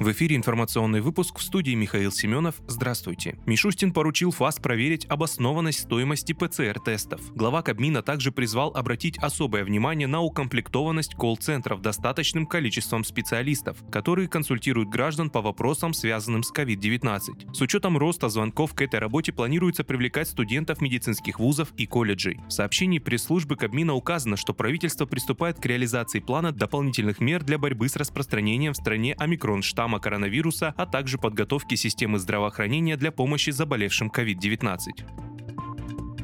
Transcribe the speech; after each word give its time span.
В 0.00 0.10
эфире 0.12 0.36
информационный 0.36 1.02
выпуск 1.02 1.38
в 1.38 1.42
студии 1.42 1.72
Михаил 1.72 2.10
Семенов. 2.10 2.54
Здравствуйте. 2.66 3.38
Мишустин 3.44 3.92
поручил 3.92 4.30
ФАС 4.30 4.56
проверить 4.56 5.04
обоснованность 5.04 5.80
стоимости 5.80 6.32
ПЦР-тестов. 6.32 7.20
Глава 7.34 7.60
Кабмина 7.60 8.00
также 8.00 8.32
призвал 8.32 8.70
обратить 8.74 9.18
особое 9.18 9.62
внимание 9.62 10.08
на 10.08 10.22
укомплектованность 10.22 11.14
колл-центров 11.16 11.82
достаточным 11.82 12.46
количеством 12.46 13.04
специалистов, 13.04 13.76
которые 13.92 14.26
консультируют 14.26 14.88
граждан 14.88 15.28
по 15.28 15.42
вопросам, 15.42 15.92
связанным 15.92 16.44
с 16.44 16.50
COVID-19. 16.50 17.52
С 17.52 17.60
учетом 17.60 17.98
роста 17.98 18.30
звонков 18.30 18.72
к 18.72 18.80
этой 18.80 19.00
работе 19.00 19.34
планируется 19.34 19.84
привлекать 19.84 20.28
студентов 20.28 20.80
медицинских 20.80 21.38
вузов 21.38 21.74
и 21.76 21.84
колледжей. 21.84 22.40
В 22.48 22.52
сообщении 22.52 23.00
пресс-службы 23.00 23.56
Кабмина 23.56 23.92
указано, 23.92 24.38
что 24.38 24.54
правительство 24.54 25.04
приступает 25.04 25.60
к 25.60 25.66
реализации 25.66 26.20
плана 26.20 26.52
дополнительных 26.52 27.20
мер 27.20 27.44
для 27.44 27.58
борьбы 27.58 27.90
с 27.90 27.96
распространением 27.96 28.72
в 28.72 28.76
стране 28.76 29.14
омикрон-штамма 29.18 29.89
штамма 29.90 29.98
коронавируса, 29.98 30.74
а 30.76 30.86
также 30.86 31.18
подготовки 31.18 31.74
системы 31.74 32.18
здравоохранения 32.18 32.96
для 32.96 33.10
помощи 33.10 33.50
заболевшим 33.50 34.08
COVID-19. 34.08 34.76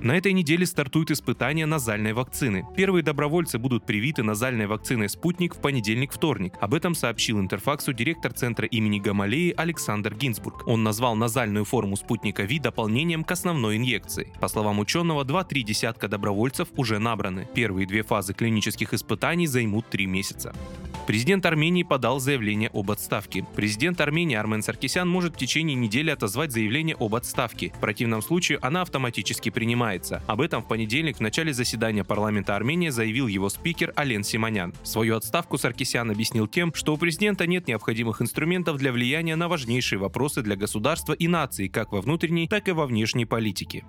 На 0.03 0.13
этой 0.13 0.33
неделе 0.33 0.67
стартуют 0.67 1.11
испытания 1.11 1.67
назальной 1.67 2.13
вакцины. 2.13 2.65
Первые 2.77 3.03
добровольцы 3.03 3.59
будут 3.59 3.85
привиты 3.85 4.23
назальной 4.23 4.69
вакциной 4.69 5.09
«Спутник» 5.09 5.57
в 5.57 5.61
понедельник-вторник. 5.61 6.55
Об 6.61 6.75
этом 6.75 6.95
сообщил 6.95 7.41
Интерфаксу 7.41 7.93
директор 7.93 8.33
центра 8.33 8.69
имени 8.69 9.01
Гамалеи 9.01 9.53
Александр 9.57 10.15
Гинзбург. 10.15 10.69
Он 10.69 10.85
назвал 10.85 11.17
назальную 11.17 11.65
форму 11.65 11.97
«Спутника 11.97 12.45
Ви» 12.45 12.61
дополнением 12.61 13.25
к 13.25 13.33
основной 13.33 13.79
инъекции. 13.79 14.33
По 14.41 14.47
словам 14.47 14.79
ученого, 14.79 15.25
2-3 15.25 15.63
десятка 15.63 16.07
добровольцев 16.07 16.69
уже 16.77 17.01
набраны. 17.01 17.49
Первые 17.55 17.87
две 17.89 18.05
фазы 18.05 18.33
клинических 18.33 18.95
испытаний 18.95 19.49
займут 19.49 19.89
три 19.91 20.07
месяца. 20.07 20.55
Президент 21.07 21.47
Армении 21.47 21.85
подал 21.85 22.19
заявление 22.19 22.69
об 22.75 22.91
отставке. 22.91 23.47
Президент 23.55 24.01
Армении 24.01 24.35
Армен 24.37 24.61
Саркисян 24.61 25.09
может 25.09 25.35
в 25.35 25.39
течение 25.39 25.77
недели 25.77 26.11
отозвать 26.11 26.51
заявление 26.51 26.97
об 26.99 27.15
отставке. 27.15 27.73
В 27.77 27.81
противном 27.81 28.23
случае 28.23 28.59
она 28.61 28.83
автоматически 28.83 29.51
принимается. 29.51 30.21
Об 30.27 30.41
этом 30.41 30.65
в 30.65 30.67
понедельник 30.69 31.19
в 31.19 31.21
начале 31.21 31.53
заседания 31.53 32.03
парламента 32.03 32.57
Армении 32.57 32.89
заявил 32.89 33.29
его 33.29 33.49
спикер 33.51 33.93
Ален 33.97 34.25
Симонян. 34.25 34.75
Свою 34.83 35.17
отставку 35.17 35.59
Саркисян 35.59 36.11
объяснил 36.11 36.49
тем, 36.49 36.75
что 36.75 36.95
у 36.95 36.97
президента 36.97 37.47
нет 37.47 37.69
необходимых 37.69 38.21
инструментов 38.21 38.77
для 38.79 38.91
влияния 38.91 39.37
на 39.37 39.47
важнейшие 39.47 40.01
вопросы 40.01 40.43
для 40.43 40.57
государства 40.57 41.13
и 41.13 41.29
нации 41.29 41.69
как 41.69 41.93
во 41.93 42.01
внутренней, 42.01 42.49
так 42.49 42.67
и 42.67 42.73
во 42.73 42.85
внешней 42.85 43.27
политике. 43.27 43.85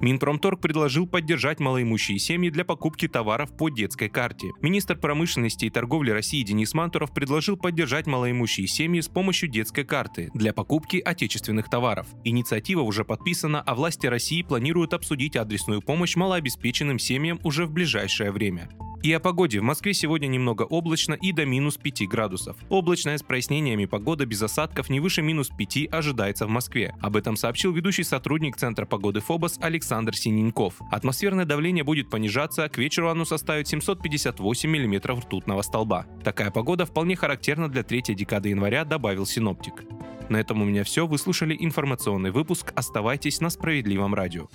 Минпромторг 0.00 0.60
предложил 0.60 1.06
поддержать 1.06 1.60
малоимущие 1.60 2.18
семьи 2.18 2.48
для 2.50 2.64
покупки 2.64 3.06
товаров 3.06 3.54
по 3.56 3.68
детской 3.68 4.08
карте. 4.08 4.50
Министр 4.62 4.96
промышленности 4.96 5.66
и 5.66 5.70
торговли 5.70 6.10
России 6.10 6.42
Денис 6.42 6.72
Мантуров 6.72 7.12
предложил 7.12 7.56
поддержать 7.56 8.06
малоимущие 8.06 8.66
семьи 8.66 9.00
с 9.00 9.08
помощью 9.08 9.50
детской 9.50 9.84
карты 9.84 10.30
для 10.34 10.54
покупки 10.54 10.96
отечественных 10.98 11.68
товаров. 11.68 12.06
Инициатива 12.24 12.80
уже 12.80 13.04
подписана, 13.04 13.60
а 13.60 13.74
власти 13.74 14.06
России 14.06 14.42
планируют 14.42 14.94
обсудить 14.94 15.36
адресную 15.36 15.82
помощь 15.82 16.16
малообеспеченным 16.16 16.98
семьям 16.98 17.38
уже 17.44 17.66
в 17.66 17.72
ближайшее 17.72 18.32
время. 18.32 18.70
И 19.02 19.10
о 19.14 19.18
погоде. 19.18 19.60
В 19.60 19.62
Москве 19.62 19.94
сегодня 19.94 20.26
немного 20.26 20.64
облачно 20.64 21.14
и 21.14 21.32
до 21.32 21.46
минус 21.46 21.78
5 21.78 22.06
градусов. 22.06 22.58
Облачная 22.68 23.16
с 23.16 23.22
прояснениями 23.22 23.86
погода 23.86 24.26
без 24.26 24.42
осадков 24.42 24.90
не 24.90 25.00
выше 25.00 25.22
минус 25.22 25.48
5 25.48 25.88
ожидается 25.90 26.46
в 26.46 26.50
Москве. 26.50 26.94
Об 27.00 27.16
этом 27.16 27.36
сообщил 27.36 27.72
ведущий 27.72 28.02
сотрудник 28.02 28.58
Центра 28.58 28.84
погоды 28.84 29.20
ФОБОС 29.20 29.58
Александр 29.62 30.14
Синенков. 30.14 30.74
Атмосферное 30.90 31.46
давление 31.46 31.82
будет 31.82 32.10
понижаться, 32.10 32.68
к 32.68 32.76
вечеру 32.76 33.08
оно 33.08 33.24
составит 33.24 33.68
758 33.68 34.68
мм 34.68 35.14
ртутного 35.14 35.62
столба. 35.62 36.04
Такая 36.22 36.50
погода 36.50 36.84
вполне 36.84 37.16
характерна 37.16 37.70
для 37.70 37.82
третьей 37.82 38.14
декады 38.14 38.50
января, 38.50 38.84
добавил 38.84 39.24
синоптик. 39.24 39.82
На 40.28 40.36
этом 40.36 40.60
у 40.60 40.66
меня 40.66 40.84
все. 40.84 41.06
Вы 41.06 41.16
слушали 41.16 41.56
информационный 41.58 42.32
выпуск. 42.32 42.72
Оставайтесь 42.76 43.40
на 43.40 43.48
справедливом 43.48 44.14
радио. 44.14 44.48